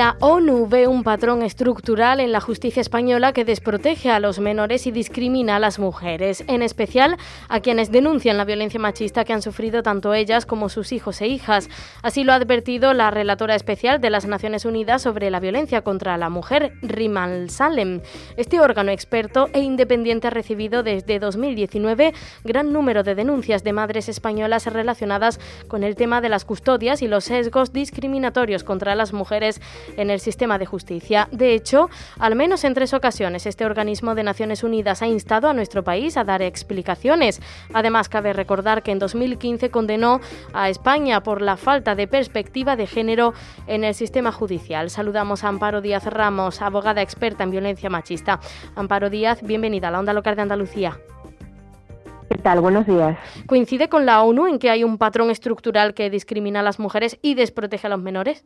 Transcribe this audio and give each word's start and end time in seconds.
La 0.00 0.16
ONU 0.20 0.66
ve 0.66 0.86
un 0.86 1.02
patrón 1.02 1.42
estructural 1.42 2.20
en 2.20 2.32
la 2.32 2.40
justicia 2.40 2.80
española 2.80 3.34
que 3.34 3.44
desprotege 3.44 4.10
a 4.10 4.18
los 4.18 4.38
menores 4.40 4.86
y 4.86 4.92
discrimina 4.92 5.56
a 5.56 5.58
las 5.58 5.78
mujeres, 5.78 6.42
en 6.46 6.62
especial 6.62 7.18
a 7.50 7.60
quienes 7.60 7.92
denuncian 7.92 8.38
la 8.38 8.46
violencia 8.46 8.80
machista 8.80 9.26
que 9.26 9.34
han 9.34 9.42
sufrido 9.42 9.82
tanto 9.82 10.14
ellas 10.14 10.46
como 10.46 10.70
sus 10.70 10.92
hijos 10.92 11.20
e 11.20 11.26
hijas. 11.26 11.68
Así 12.00 12.24
lo 12.24 12.32
ha 12.32 12.36
advertido 12.36 12.94
la 12.94 13.10
relatora 13.10 13.54
especial 13.54 14.00
de 14.00 14.08
las 14.08 14.24
Naciones 14.24 14.64
Unidas 14.64 15.02
sobre 15.02 15.30
la 15.30 15.38
violencia 15.38 15.82
contra 15.82 16.16
la 16.16 16.30
mujer, 16.30 16.72
Rimal 16.80 17.50
Salem. 17.50 18.00
Este 18.38 18.58
órgano 18.58 18.92
experto 18.92 19.50
e 19.52 19.60
independiente 19.60 20.28
ha 20.28 20.30
recibido 20.30 20.82
desde 20.82 21.18
2019 21.18 22.14
gran 22.42 22.72
número 22.72 23.02
de 23.02 23.14
denuncias 23.14 23.64
de 23.64 23.74
madres 23.74 24.08
españolas 24.08 24.64
relacionadas 24.64 25.38
con 25.68 25.84
el 25.84 25.94
tema 25.94 26.22
de 26.22 26.30
las 26.30 26.46
custodias 26.46 27.02
y 27.02 27.06
los 27.06 27.24
sesgos 27.24 27.74
discriminatorios 27.74 28.64
contra 28.64 28.94
las 28.94 29.12
mujeres 29.12 29.60
en 29.96 30.10
el 30.10 30.20
sistema 30.20 30.58
de 30.58 30.66
justicia. 30.66 31.28
De 31.32 31.54
hecho, 31.54 31.88
al 32.18 32.36
menos 32.36 32.64
en 32.64 32.74
tres 32.74 32.94
ocasiones 32.94 33.46
este 33.46 33.64
organismo 33.64 34.14
de 34.14 34.22
Naciones 34.22 34.62
Unidas 34.62 35.02
ha 35.02 35.06
instado 35.06 35.48
a 35.48 35.52
nuestro 35.52 35.84
país 35.84 36.16
a 36.16 36.24
dar 36.24 36.42
explicaciones. 36.42 37.40
Además, 37.72 38.08
cabe 38.08 38.32
recordar 38.32 38.82
que 38.82 38.92
en 38.92 38.98
2015 38.98 39.70
condenó 39.70 40.20
a 40.52 40.68
España 40.68 41.22
por 41.22 41.42
la 41.42 41.56
falta 41.56 41.94
de 41.94 42.06
perspectiva 42.06 42.76
de 42.76 42.86
género 42.86 43.34
en 43.66 43.84
el 43.84 43.94
sistema 43.94 44.32
judicial. 44.32 44.90
Saludamos 44.90 45.44
a 45.44 45.48
Amparo 45.48 45.80
Díaz 45.80 46.06
Ramos, 46.06 46.62
abogada 46.62 47.02
experta 47.02 47.44
en 47.44 47.50
violencia 47.50 47.90
machista. 47.90 48.40
Amparo 48.76 49.10
Díaz, 49.10 49.42
bienvenida 49.42 49.88
a 49.88 49.90
la 49.90 49.98
Onda 50.00 50.12
Local 50.12 50.36
de 50.36 50.42
Andalucía. 50.42 50.98
¿Qué 52.30 52.38
tal? 52.38 52.60
Buenos 52.60 52.86
días. 52.86 53.18
¿Coincide 53.46 53.88
con 53.88 54.06
la 54.06 54.22
ONU 54.22 54.46
en 54.46 54.60
que 54.60 54.70
hay 54.70 54.84
un 54.84 54.98
patrón 54.98 55.30
estructural 55.30 55.94
que 55.94 56.10
discrimina 56.10 56.60
a 56.60 56.62
las 56.62 56.78
mujeres 56.78 57.18
y 57.22 57.34
desprotege 57.34 57.88
a 57.88 57.90
los 57.90 58.00
menores? 58.00 58.44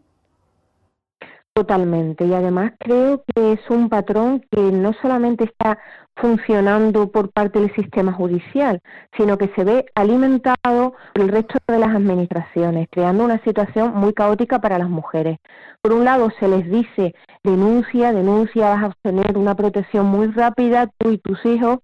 Totalmente. 1.55 2.27
Y 2.27 2.35
además 2.35 2.73
creo 2.81 3.23
que 3.33 3.53
es 3.53 3.61
un 3.71 3.89
patrón 3.89 4.45
que 4.51 4.61
no 4.61 4.93
solamente 5.01 5.45
está 5.45 5.79
funcionando 6.17 7.13
por 7.13 7.31
parte 7.31 7.61
del 7.61 7.73
sistema 7.77 8.13
judicial, 8.13 8.81
sino 9.17 9.39
que 9.39 9.49
se 9.55 9.63
ve 9.63 9.87
alimentado 9.95 10.95
por 11.13 11.23
el 11.23 11.29
resto 11.29 11.59
de 11.69 11.79
las 11.79 11.95
administraciones, 11.95 12.89
creando 12.91 13.25
una 13.25 13.39
situación 13.45 13.95
muy 13.95 14.13
caótica 14.15 14.61
para 14.61 14.79
las 14.79 14.89
mujeres. 14.89 15.39
Por 15.81 15.93
un 15.93 16.05
lado, 16.05 16.29
se 16.41 16.49
les 16.49 16.69
dice 16.69 17.15
denuncia, 17.45 18.13
denuncia, 18.13 18.71
vas 18.71 18.83
a 18.83 18.87
obtener 18.89 19.39
una 19.39 19.55
protección 19.55 20.07
muy 20.07 20.27
rápida, 20.33 20.91
tú 20.99 21.13
y 21.13 21.19
tus 21.19 21.45
hijos, 21.47 21.79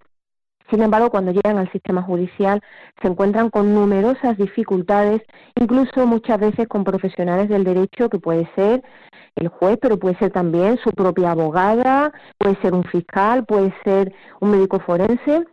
sin 0.71 0.83
embargo, 0.83 1.11
cuando 1.11 1.33
llegan 1.33 1.59
al 1.59 1.71
sistema 1.73 2.03
judicial 2.03 2.63
se 3.03 3.09
encuentran 3.09 3.51
con 3.51 3.75
numerosas 3.75 4.39
dificultades, 4.39 5.21
incluso 5.57 6.07
muchas 6.07 6.39
veces 6.39 6.69
con 6.69 6.85
profesionales 6.85 7.49
del 7.49 7.65
derecho, 7.65 8.09
que 8.09 8.21
puede 8.21 8.49
ser 8.55 8.83
el 9.41 9.49
juez, 9.49 9.79
pero 9.81 9.99
puede 9.99 10.17
ser 10.17 10.31
también 10.31 10.79
su 10.79 10.91
propia 10.91 11.33
abogada, 11.33 12.13
puede 12.39 12.57
ser 12.57 12.75
un 12.75 12.85
fiscal, 12.85 13.45
puede 13.45 13.75
ser 13.85 14.13
un 14.41 14.51
médico 14.53 14.79
forense, 14.81 15.45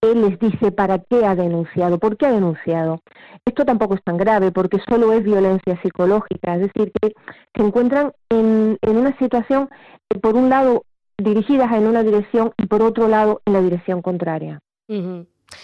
él 0.00 0.22
les 0.22 0.38
dice 0.38 0.70
para 0.70 0.98
qué 0.98 1.24
ha 1.24 1.34
denunciado, 1.34 1.98
por 1.98 2.16
qué 2.16 2.26
ha 2.26 2.32
denunciado. 2.32 3.00
Esto 3.44 3.64
tampoco 3.64 3.94
es 3.94 4.02
tan 4.04 4.16
grave 4.16 4.52
porque 4.52 4.78
solo 4.88 5.12
es 5.12 5.24
violencia 5.24 5.80
psicológica, 5.82 6.56
es 6.56 6.72
decir, 6.72 6.92
que 7.00 7.14
se 7.54 7.62
encuentran 7.62 8.12
en, 8.28 8.78
una 8.82 9.16
situación, 9.18 9.68
por 10.20 10.36
un 10.36 10.48
lado, 10.48 10.84
dirigidas 11.16 11.72
en 11.72 11.86
una 11.86 12.02
dirección 12.02 12.52
y 12.56 12.66
por 12.66 12.82
otro 12.82 13.08
lado 13.08 13.40
en 13.44 13.52
la 13.52 13.60
dirección 13.60 14.02
contraria. 14.02 14.60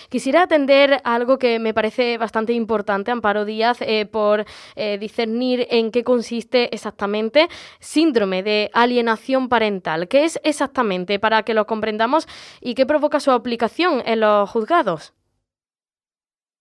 Quisiera 0.09 0.43
atender 0.43 1.01
algo 1.05 1.39
que 1.39 1.59
me 1.59 1.75
parece 1.75 2.19
bastante 2.19 2.53
importante, 2.53 3.11
Amparo 3.11 3.45
Díaz, 3.45 3.83
eh, 3.83 4.07
por 4.07 4.45
eh, 4.77 4.99
discernir 4.99 5.67
en 5.71 5.91
qué 5.91 6.05
consiste 6.05 6.75
exactamente 6.75 7.49
síndrome 7.81 8.43
de 8.43 8.71
alienación 8.73 9.49
parental. 9.49 10.09
¿Qué 10.09 10.25
es 10.25 10.41
exactamente 10.43 11.19
para 11.19 11.43
que 11.43 11.55
lo 11.55 11.67
comprendamos 11.67 12.27
y 12.61 12.75
qué 12.75 12.87
provoca 12.87 13.21
su 13.21 13.31
aplicación 13.31 14.03
en 14.07 14.21
los 14.21 14.51
juzgados? 14.51 15.15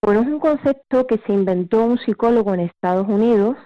Bueno, 0.02 0.20
es 0.20 0.26
un 0.26 0.38
concepto 0.38 1.06
que 1.06 1.18
se 1.26 1.32
inventó 1.32 1.82
un 1.82 1.98
psicólogo 1.98 2.52
en 2.52 2.60
Estados 2.60 3.08
Unidos 3.08 3.56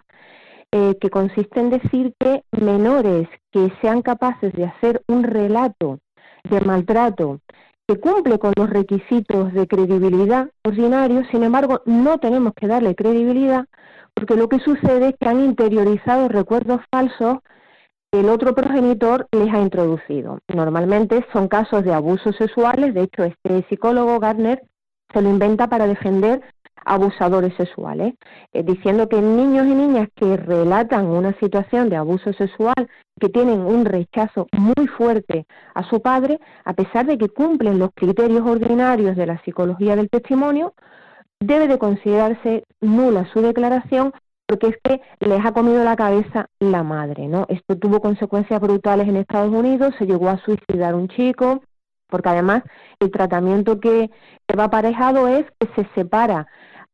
eh, 0.71 0.97
que 1.01 1.11
consiste 1.11 1.59
en 1.59 1.71
decir 1.71 2.15
que 2.21 2.45
menores 2.53 3.27
que 3.51 3.73
sean 3.81 4.03
capaces 4.03 4.53
de 4.53 4.67
hacer 4.67 5.03
un 5.09 5.25
relato 5.25 5.99
de 6.45 6.61
maltrato 6.61 7.41
que 7.89 7.99
cumple 7.99 8.39
con 8.39 8.53
los 8.55 8.69
requisitos 8.69 9.53
de 9.55 9.67
credibilidad 9.67 10.51
ordinarios, 10.63 11.27
sin 11.31 11.43
embargo, 11.43 11.81
no 11.87 12.19
tenemos 12.19 12.53
que 12.55 12.67
darle 12.67 12.95
credibilidad 12.95 13.65
porque 14.13 14.37
lo 14.37 14.49
que 14.49 14.59
sucede 14.59 15.09
es 15.09 15.15
que 15.19 15.29
han 15.29 15.41
interiorizado 15.41 16.29
recuerdos 16.29 16.81
falsos 16.91 17.39
que 18.11 18.21
el 18.21 18.29
otro 18.29 18.55
progenitor 18.55 19.27
les 19.33 19.53
ha 19.55 19.61
introducido. 19.61 20.41
Normalmente 20.49 21.25
son 21.33 21.49
casos 21.49 21.85
de 21.85 21.95
abusos 21.95 22.37
sexuales, 22.37 22.95
de 22.95 23.03
hecho 23.03 23.25
este 23.25 23.65
psicólogo 23.69 24.19
Gardner 24.19 24.63
se 25.13 25.23
lo 25.23 25.31
inventa 25.31 25.69
para 25.69 25.87
defender 25.87 26.43
abusadores 26.85 27.55
sexuales, 27.57 28.15
eh, 28.53 28.63
diciendo 28.63 29.09
que 29.09 29.21
niños 29.21 29.67
y 29.67 29.75
niñas 29.75 30.09
que 30.15 30.37
relatan 30.37 31.07
una 31.07 31.33
situación 31.35 31.89
de 31.89 31.97
abuso 31.97 32.33
sexual, 32.33 32.89
que 33.21 33.29
tienen 33.29 33.61
un 33.61 33.85
rechazo 33.85 34.47
muy 34.53 34.87
fuerte 34.87 35.47
a 35.75 35.83
su 35.85 36.01
padre, 36.01 36.39
a 36.65 36.73
pesar 36.73 37.07
de 37.07 37.19
que 37.19 37.29
cumplen 37.29 37.79
los 37.79 37.91
criterios 37.95 38.47
ordinarios 38.47 39.17
de 39.17 39.27
la 39.27 39.43
psicología 39.43 39.97
del 39.97 40.11
testimonio, 40.11 40.75
debe 41.41 41.69
de 41.69 41.79
considerarse 41.79 42.65
nula 42.81 43.27
su 43.33 43.41
declaración 43.41 44.13
porque 44.49 44.69
es 44.69 44.77
que 44.83 45.03
les 45.21 45.45
ha 45.45 45.53
comido 45.53 45.85
la 45.85 45.95
cabeza 45.95 46.49
la 46.59 46.83
madre, 46.83 47.29
¿no? 47.29 47.45
Esto 47.51 47.77
tuvo 47.77 48.01
consecuencias 48.01 48.59
brutales 48.61 49.07
en 49.07 49.17
Estados 49.17 49.53
Unidos, 49.53 49.95
se 49.99 50.07
llegó 50.07 50.31
a 50.31 50.39
suicidar 50.39 50.95
un 50.95 51.09
chico, 51.09 51.61
porque 52.09 52.31
además 52.31 52.63
el 52.99 53.11
tratamiento 53.11 53.79
que, 53.79 54.11
va 54.59 54.65
aparejado 54.65 55.29
es 55.29 55.45
que 55.61 55.69
se 55.77 55.87
separa 55.95 56.47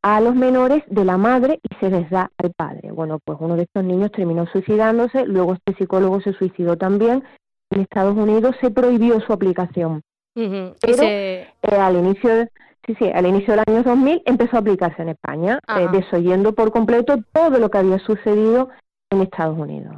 a 0.05 0.21
los 0.21 0.35
menores 0.35 0.83
de 0.87 1.03
la 1.03 1.17
madre 1.17 1.61
y 1.63 1.75
se 1.77 1.89
les 1.89 2.11
da 2.11 2.31
al 2.37 2.53
padre. 2.53 2.93
Bueno, 2.93 3.21
pues 3.25 3.39
uno 3.41 3.57
de 3.57 3.63
estos 3.63 3.83
niños 3.83 4.13
terminó 4.13 4.47
suicidándose, 4.47 5.25
luego 5.25 5.55
este 5.55 5.75
psicólogo 5.77 6.21
se 6.21 6.35
suicidó 6.35 6.77
también. 6.77 7.25
En 7.71 7.81
Estados 7.81 8.15
Unidos 8.15 8.55
se 8.61 8.71
prohibió 8.71 9.19
su 9.23 9.33
aplicación. 9.33 10.03
Pero 10.35 11.03
eh, 11.03 11.49
al 11.63 11.97
inicio 11.97 12.49
sí, 12.87 12.95
sí, 12.99 13.11
al 13.15 13.25
inicio 13.25 13.55
del 13.55 13.63
año 13.67 13.83
2000 13.83 14.23
empezó 14.27 14.57
a 14.57 14.61
aplicarse 14.61 15.01
en 15.01 15.09
España, 15.09 15.59
eh, 15.69 15.89
desoyendo 15.91 16.55
por 16.55 16.71
completo 16.71 17.17
todo 17.33 17.59
lo 17.59 17.71
que 17.71 17.79
había 17.79 17.99
sucedido 18.01 18.69
en 19.09 19.23
Estados 19.23 19.59
Unidos. 19.59 19.95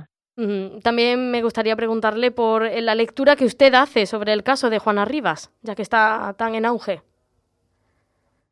También 0.85 1.33
me 1.33 1.43
gustaría 1.43 1.75
preguntarle 1.75 2.31
por 2.31 2.71
la 2.71 2.95
lectura 2.95 3.35
que 3.35 3.47
usted 3.47 3.75
hace 3.75 4.07
sobre 4.07 4.35
el 4.35 4.45
caso 4.45 4.71
de 4.71 4.79
Juana 4.79 5.05
Rivas, 5.05 5.51
ya 5.63 5.75
que 5.75 5.83
está 5.83 6.33
tan 6.39 6.55
en 6.55 6.65
auge. 6.65 7.03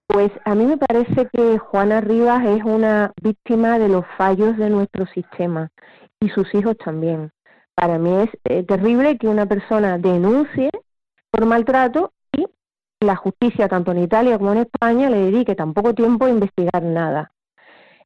Pues 0.06 0.30
a 0.44 0.54
mí 0.54 0.66
me 0.66 0.76
parece 0.76 1.28
que 1.32 1.58
Juana 1.58 2.00
Rivas 2.00 2.44
es 2.44 2.62
una 2.62 3.12
víctima 3.22 3.78
de 3.78 3.88
los 3.88 4.04
fallos 4.18 4.56
de 4.58 4.68
nuestro 4.68 5.06
sistema 5.06 5.70
y 6.20 6.28
sus 6.28 6.54
hijos 6.54 6.76
también. 6.76 7.30
Para 7.74 7.98
mí 7.98 8.12
es 8.22 8.28
eh, 8.44 8.62
terrible 8.64 9.16
que 9.18 9.26
una 9.26 9.46
persona 9.46 9.98
denuncie 9.98 10.70
por 11.30 11.46
maltrato 11.46 12.12
y 12.32 12.46
la 13.00 13.16
justicia, 13.16 13.66
tanto 13.68 13.92
en 13.92 14.02
Italia 14.02 14.38
como 14.38 14.52
en 14.52 14.58
España, 14.58 15.08
le 15.08 15.30
dedique 15.30 15.54
tan 15.54 15.72
poco 15.72 15.94
tiempo 15.94 16.26
a 16.26 16.30
investigar 16.30 16.82
nada. 16.82 17.32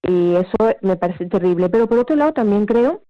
Y 0.03 0.37
eso 0.37 0.57
me 0.83 0.97
parece 0.97 1.27
terrible. 1.27 1.69
Pero 1.69 1.89
por 1.89 1.99
otro 1.99 2.15
lado, 2.17 2.33
también 2.33 2.65
creo 2.65 3.03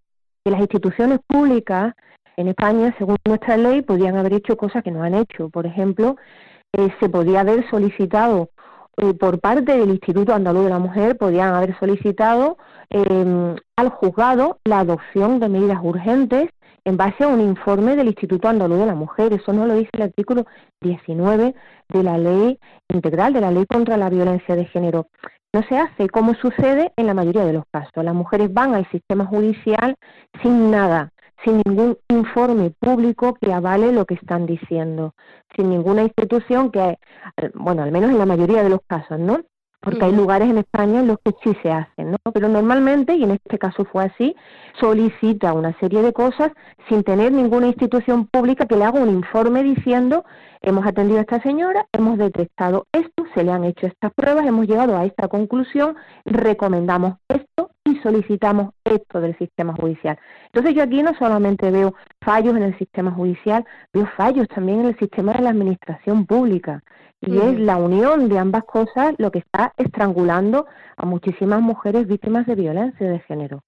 que 0.44 0.50
las 0.50 0.60
instituciones 0.60 1.20
públicas 1.26 1.94
en 2.36 2.48
España, 2.48 2.94
según 2.98 3.16
nuestra 3.26 3.56
ley, 3.56 3.82
podían 3.82 4.16
haber 4.16 4.32
hecho 4.32 4.56
cosas 4.56 4.82
que 4.82 4.90
no 4.90 5.02
han 5.02 5.14
hecho. 5.14 5.50
Por 5.50 5.66
ejemplo, 5.66 6.16
eh, 6.72 6.88
se 7.00 7.08
podía 7.08 7.40
haber 7.40 7.68
solicitado 7.70 8.50
eh, 8.98 9.14
por 9.14 9.40
parte 9.40 9.76
del 9.78 9.90
Instituto 9.90 10.34
Andaluz 10.34 10.64
de 10.64 10.70
la 10.70 10.78
Mujer 10.78 11.16
podían 11.16 11.54
haber 11.54 11.78
solicitado 11.78 12.58
em, 12.90 13.54
al 13.76 13.88
juzgado 13.90 14.58
la 14.64 14.80
adopción 14.80 15.40
de 15.40 15.48
medidas 15.48 15.78
urgentes 15.82 16.50
en 16.84 16.96
base 16.96 17.24
a 17.24 17.28
un 17.28 17.40
informe 17.40 17.96
del 17.96 18.08
Instituto 18.08 18.48
Andaluz 18.48 18.78
de 18.78 18.86
la 18.86 18.94
Mujer. 18.94 19.32
Eso 19.32 19.52
no 19.52 19.66
lo 19.66 19.74
dice 19.74 19.90
el 19.92 20.02
artículo 20.02 20.46
19 20.80 21.54
de 21.88 22.02
la 22.02 22.18
Ley 22.18 22.58
Integral, 22.88 23.32
de 23.32 23.40
la 23.40 23.50
Ley 23.50 23.66
contra 23.66 23.96
la 23.96 24.10
Violencia 24.10 24.56
de 24.56 24.64
Género. 24.64 25.06
No 25.54 25.62
se 25.62 25.78
hace 25.78 26.08
como 26.08 26.34
sucede 26.34 26.92
en 26.96 27.06
la 27.06 27.14
mayoría 27.14 27.44
de 27.44 27.52
los 27.52 27.64
casos. 27.70 28.04
Las 28.04 28.14
mujeres 28.14 28.52
van 28.52 28.74
al 28.74 28.88
sistema 28.90 29.26
judicial 29.26 29.94
sin 30.42 30.70
nada, 30.70 31.12
sin 31.44 31.62
ningún 31.64 31.98
informe 32.08 32.70
público 32.78 33.34
que 33.40 33.52
avale 33.52 33.92
lo 33.92 34.04
que 34.06 34.14
están 34.14 34.46
diciendo, 34.46 35.14
sin 35.56 35.70
ninguna 35.70 36.02
institución 36.02 36.70
que, 36.70 36.98
bueno, 37.54 37.82
al 37.82 37.92
menos 37.92 38.10
en 38.10 38.18
la 38.18 38.26
mayoría 38.26 38.62
de 38.62 38.70
los 38.70 38.80
casos, 38.86 39.18
¿no? 39.18 39.40
porque 39.80 40.04
hay 40.04 40.12
lugares 40.12 40.50
en 40.50 40.58
España 40.58 41.00
en 41.00 41.06
los 41.06 41.18
que 41.24 41.32
sí 41.42 41.56
se 41.62 41.70
hacen, 41.70 42.10
¿no? 42.10 42.18
Pero 42.32 42.48
normalmente, 42.48 43.14
y 43.14 43.22
en 43.22 43.32
este 43.32 43.58
caso 43.58 43.84
fue 43.84 44.04
así, 44.04 44.34
solicita 44.80 45.52
una 45.52 45.78
serie 45.78 46.02
de 46.02 46.12
cosas 46.12 46.50
sin 46.88 47.04
tener 47.04 47.32
ninguna 47.32 47.68
institución 47.68 48.26
pública 48.26 48.66
que 48.66 48.76
le 48.76 48.84
haga 48.84 49.00
un 49.00 49.10
informe 49.10 49.62
diciendo 49.62 50.24
hemos 50.60 50.84
atendido 50.84 51.18
a 51.18 51.22
esta 51.22 51.40
señora, 51.42 51.86
hemos 51.92 52.18
detectado 52.18 52.86
esto, 52.92 53.24
se 53.34 53.44
le 53.44 53.52
han 53.52 53.64
hecho 53.64 53.86
estas 53.86 54.12
pruebas, 54.12 54.46
hemos 54.46 54.66
llegado 54.66 54.96
a 54.96 55.04
esta 55.04 55.28
conclusión, 55.28 55.94
recomendamos 56.24 57.14
esto 57.28 57.70
y 57.92 58.00
solicitamos 58.00 58.74
esto 58.84 59.20
del 59.20 59.36
sistema 59.38 59.74
judicial. 59.74 60.18
Entonces 60.46 60.74
yo 60.74 60.82
aquí 60.82 61.02
no 61.02 61.14
solamente 61.14 61.70
veo 61.70 61.94
fallos 62.20 62.56
en 62.56 62.62
el 62.62 62.78
sistema 62.78 63.10
judicial, 63.10 63.64
veo 63.92 64.06
fallos 64.16 64.48
también 64.48 64.80
en 64.80 64.86
el 64.86 64.98
sistema 64.98 65.32
de 65.32 65.42
la 65.42 65.50
administración 65.50 66.26
pública. 66.26 66.82
Y 67.20 67.36
es 67.36 67.58
la 67.58 67.78
unión 67.78 68.28
de 68.28 68.38
ambas 68.38 68.64
cosas 68.64 69.14
lo 69.18 69.32
que 69.32 69.40
está 69.40 69.72
estrangulando 69.76 70.66
a 70.96 71.04
muchísimas 71.04 71.60
mujeres 71.60 72.06
víctimas 72.06 72.46
de 72.46 72.54
violencia 72.54 73.08
de 73.08 73.18
género. 73.20 73.62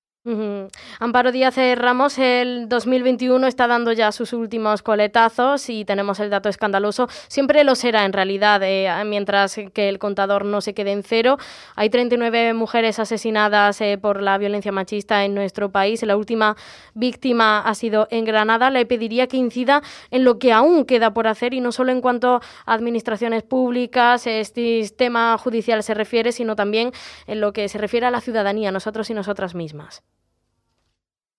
Amparo 1.03 1.33
Díaz 1.33 1.57
eh, 1.57 1.77
Ramos, 1.77 2.19
el 2.19 2.69
2021 2.69 3.47
está 3.47 3.67
dando 3.67 3.91
ya 3.91 4.13
sus 4.13 4.35
últimos 4.35 4.83
coletazos 4.83 5.71
y 5.71 5.87
tenemos 5.87 6.21
el 6.21 6.29
dato 6.29 6.51
escandaloso. 6.51 7.09
Siempre 7.27 7.65
lo 7.65 7.75
será 7.75 8.05
en 8.05 8.13
realidad, 8.13 8.61
eh, 8.63 8.93
mientras 9.07 9.59
que 9.73 9.89
el 9.89 9.99
contador 9.99 10.45
no 10.45 10.61
se 10.61 10.75
quede 10.75 10.93
en 10.93 11.03
cero. 11.03 11.39
Hay 11.75 11.89
39 11.89 12.53
mujeres 12.53 12.99
asesinadas 12.99 13.81
eh, 13.81 13.97
por 13.97 14.21
la 14.21 14.37
violencia 14.37 14.73
machista 14.73 15.25
en 15.25 15.35
nuestro 15.35 15.71
país. 15.71 16.03
La 16.03 16.19
última 16.19 16.55
víctima 16.93 17.61
ha 17.61 17.75
sido 17.75 18.07
en 18.11 18.27
Granada. 18.27 18.69
Le 18.69 18.85
pediría 18.85 19.27
que 19.27 19.39
incida 19.39 19.81
en 20.11 20.25
lo 20.25 20.39
que 20.39 20.53
aún 20.53 20.85
queda 20.85 21.15
por 21.15 21.29
hacer 21.29 21.55
y 21.55 21.63
no 21.63 21.73
solo 21.73 21.93
en 21.93 22.03
cuanto 22.03 22.43
a 22.67 22.75
administraciones 22.75 23.43
públicas, 23.43 24.27
este 24.27 24.83
sistema 24.83 25.39
judicial 25.39 25.83
se 25.83 25.95
refiere, 25.95 26.31
sino 26.31 26.57
también 26.57 26.93
en 27.27 27.41
lo 27.41 27.55
que 27.55 27.71
se 27.71 27.79
refiere 27.79 28.05
a 28.05 28.11
la 28.11 28.21
ciudadanía, 28.21 28.71
nosotros 28.71 29.09
y 29.09 29.15
nosotras 29.15 29.55
mismas. 29.55 30.03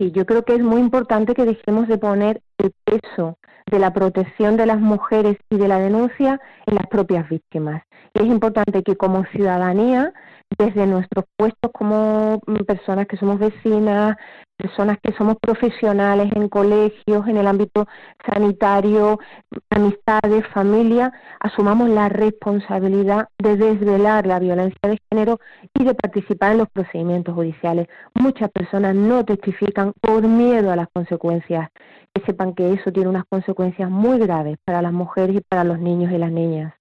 Y 0.02 0.10
yo 0.10 0.26
creo 0.26 0.44
que 0.44 0.56
es 0.56 0.64
muy 0.64 0.82
importante 0.82 1.36
que 1.36 1.46
dejemos 1.46 1.88
de 1.88 2.00
poner 2.00 2.42
el 2.58 2.74
peso 2.86 3.38
de 3.70 3.80
la 3.80 3.94
protección 3.94 4.58
de 4.58 4.66
las 4.66 4.80
mujeres 4.80 5.38
y 5.50 5.58
de 5.58 5.68
la 5.68 5.80
denuncia 5.80 6.40
en 6.66 6.76
las 6.76 6.88
propias 6.88 7.28
víctimas. 7.30 7.84
Y 8.14 8.24
es 8.24 8.26
importante 8.26 8.84
que 8.84 8.96
como 8.96 9.26
ciudadanía 9.26 10.14
desde 10.58 10.86
nuestros 10.86 11.26
puestos 11.38 11.72
como 11.72 12.42
personas 12.68 13.08
que 13.08 13.18
somos 13.18 13.40
vecinas, 13.40 14.18
personas 14.58 14.98
que 15.02 15.14
somos 15.14 15.38
profesionales 15.42 16.32
en 16.36 16.50
colegios, 16.50 17.28
en 17.28 17.38
el 17.38 17.48
ámbito 17.48 17.88
sanitario, 18.30 19.20
amistades, 19.70 20.46
familia, 20.54 21.12
asumamos 21.40 21.90
la 21.90 22.10
responsabilidad 22.10 23.30
de 23.40 23.58
desvelar 23.58 24.28
la 24.28 24.40
violencia 24.40 24.90
de 24.90 25.00
género 25.10 25.40
y 25.74 25.84
de 25.84 25.96
participar 25.96 26.52
en 26.52 26.60
los 26.60 26.70
procedimientos 26.70 27.34
judiciales. 27.34 27.88
Muchas 28.14 28.52
personas 28.52 28.94
no 28.94 29.26
testifican 29.26 29.94
por 30.00 30.22
miedo 30.28 30.72
a 30.72 30.76
las 30.76 30.90
consecuencias, 30.94 31.70
que 32.14 32.22
sepan 32.26 32.54
que 32.54 32.74
eso 32.74 32.92
tiene 32.92 33.10
unas 33.10 33.26
consecuencias 33.30 33.51
muy 33.90 34.20
graves 34.20 34.58
para 34.66 34.82
las 34.82 34.94
mujeres 34.94 35.38
y 35.38 35.42
para 35.42 35.64
los 35.64 35.80
niños 35.80 36.12
y 36.12 36.18
las 36.18 36.32
niñas. 36.32 36.74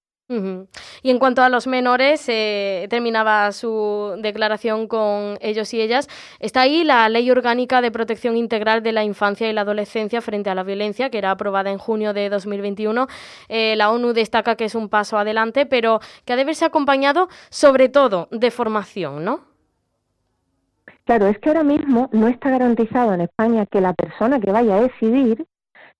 Y 1.03 1.11
en 1.11 1.19
cuanto 1.19 1.43
a 1.43 1.49
los 1.49 1.67
menores, 1.67 2.25
eh, 2.29 2.87
terminaba 2.89 3.51
su 3.51 4.15
declaración 4.19 4.87
con 4.87 5.39
ellos 5.41 5.75
y 5.75 5.81
ellas. 5.81 6.09
Está 6.39 6.61
ahí 6.61 6.85
la 6.85 7.09
Ley 7.09 7.29
Orgánica 7.33 7.81
de 7.81 7.91
Protección 7.91 8.37
Integral 8.37 8.85
de 8.85 8.93
la 8.93 9.03
Infancia 9.03 9.51
y 9.51 9.53
la 9.53 9.63
Adolescencia 9.63 10.21
frente 10.21 10.49
a 10.49 10.55
la 10.55 10.63
violencia, 10.63 11.11
que 11.11 11.19
era 11.19 11.33
aprobada 11.33 11.73
en 11.73 11.79
junio 11.79 12.13
de 12.13 12.29
2021. 12.29 13.09
Eh, 13.49 13.75
la 13.75 13.91
ONU 13.91 14.13
destaca 14.13 14.55
que 14.55 14.67
es 14.67 14.77
un 14.77 14.89
paso 14.89 15.19
adelante, 15.19 15.67
pero 15.67 15.99
que 16.25 16.33
ha 16.33 16.37
de 16.37 16.45
verse 16.45 16.65
acompañado 16.65 17.29
sobre 17.49 17.89
todo 17.89 18.29
de 18.31 18.53
formación, 18.53 19.25
¿no? 19.25 19.41
Claro, 21.05 21.27
es 21.27 21.41
que 21.41 21.49
ahora 21.49 21.65
mismo 21.65 22.09
no 22.13 22.29
está 22.29 22.51
garantizado 22.51 23.15
en 23.15 23.23
España 23.23 23.67
que 23.67 23.81
la 23.81 23.95
persona 23.95 24.39
que 24.39 24.53
vaya 24.53 24.77
a 24.77 24.81
decidir 24.83 25.45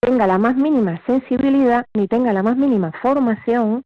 tenga 0.01 0.27
la 0.27 0.39
más 0.39 0.57
mínima 0.57 1.01
sensibilidad 1.07 1.87
ni 1.95 2.09
tenga 2.09 2.33
la 2.33 2.43
más 2.43 2.57
mínima 2.57 2.93
formación 3.03 3.85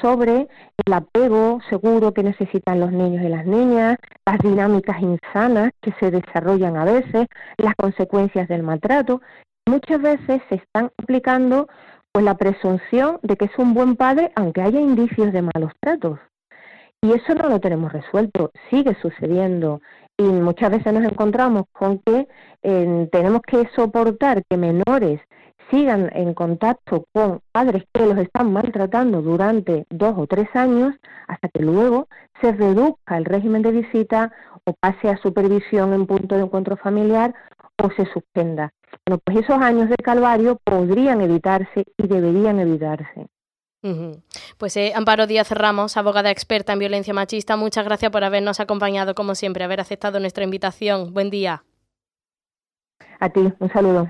sobre 0.00 0.48
el 0.84 0.92
apego 0.92 1.60
seguro 1.70 2.12
que 2.12 2.22
necesitan 2.22 2.80
los 2.80 2.92
niños 2.92 3.24
y 3.24 3.28
las 3.28 3.46
niñas, 3.46 3.96
las 4.26 4.38
dinámicas 4.38 5.00
insanas 5.00 5.70
que 5.80 5.92
se 6.00 6.10
desarrollan 6.10 6.76
a 6.76 6.84
veces, 6.84 7.26
las 7.56 7.74
consecuencias 7.76 8.48
del 8.48 8.62
maltrato. 8.62 9.22
Muchas 9.66 10.02
veces 10.02 10.42
se 10.48 10.56
están 10.56 10.90
aplicando 10.98 11.68
pues 12.12 12.24
la 12.24 12.36
presunción 12.36 13.18
de 13.22 13.36
que 13.36 13.46
es 13.46 13.58
un 13.58 13.74
buen 13.74 13.96
padre 13.96 14.32
aunque 14.36 14.62
haya 14.62 14.80
indicios 14.80 15.32
de 15.32 15.42
malos 15.42 15.72
tratos. 15.80 16.18
Y 17.02 17.12
eso 17.12 17.34
no 17.34 17.48
lo 17.48 17.60
tenemos 17.60 17.92
resuelto, 17.92 18.50
sigue 18.70 18.96
sucediendo. 19.00 19.80
Y 20.16 20.22
muchas 20.22 20.70
veces 20.70 20.92
nos 20.92 21.04
encontramos 21.04 21.64
con 21.72 21.98
que 21.98 22.26
eh, 22.62 23.08
tenemos 23.12 23.42
que 23.42 23.68
soportar 23.74 24.42
que 24.48 24.56
menores 24.56 25.20
sigan 25.74 26.08
en 26.14 26.34
contacto 26.34 27.06
con 27.12 27.40
padres 27.50 27.82
que 27.92 28.06
los 28.06 28.16
están 28.18 28.52
maltratando 28.52 29.22
durante 29.22 29.86
dos 29.90 30.14
o 30.16 30.26
tres 30.26 30.48
años 30.54 30.94
hasta 31.26 31.48
que 31.48 31.62
luego 31.62 32.06
se 32.40 32.52
reduzca 32.52 33.18
el 33.18 33.24
régimen 33.24 33.62
de 33.62 33.72
visita 33.72 34.32
o 34.64 34.74
pase 34.74 35.08
a 35.08 35.16
supervisión 35.16 35.92
en 35.92 36.06
punto 36.06 36.36
de 36.36 36.42
encuentro 36.42 36.76
familiar 36.76 37.34
o 37.82 37.90
se 37.90 38.06
suspenda. 38.12 38.72
Bueno, 39.04 39.20
pues 39.24 39.38
esos 39.38 39.60
años 39.60 39.88
de 39.88 39.96
calvario 39.96 40.60
podrían 40.62 41.20
evitarse 41.20 41.84
y 41.96 42.06
deberían 42.06 42.60
evitarse. 42.60 43.26
Pues 44.56 44.76
eh, 44.78 44.92
Amparo 44.94 45.26
Díaz 45.26 45.50
Ramos, 45.50 45.98
abogada 45.98 46.30
experta 46.30 46.72
en 46.72 46.78
violencia 46.78 47.12
machista, 47.12 47.56
muchas 47.56 47.84
gracias 47.84 48.10
por 48.10 48.24
habernos 48.24 48.60
acompañado 48.60 49.14
como 49.14 49.34
siempre, 49.34 49.64
haber 49.64 49.80
aceptado 49.80 50.20
nuestra 50.20 50.44
invitación. 50.44 51.12
Buen 51.12 51.28
día. 51.28 51.64
A 53.20 53.28
ti, 53.28 53.52
un 53.58 53.72
saludo. 53.72 54.08